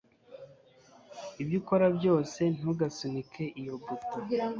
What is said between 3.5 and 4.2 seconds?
iyo buto.